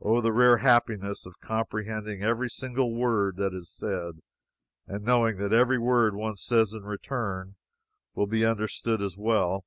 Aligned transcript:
Oh, 0.00 0.20
the 0.20 0.32
rare 0.32 0.58
happiness 0.58 1.26
of 1.26 1.40
comprehending 1.40 2.22
every 2.22 2.48
single 2.48 2.94
word 2.94 3.34
that 3.38 3.52
is 3.52 3.68
said, 3.68 4.20
and 4.86 5.02
knowing 5.02 5.38
that 5.38 5.52
every 5.52 5.76
word 5.76 6.14
one 6.14 6.36
says 6.36 6.72
in 6.72 6.84
return 6.84 7.56
will 8.14 8.28
be 8.28 8.46
understood 8.46 9.02
as 9.02 9.16
well! 9.16 9.64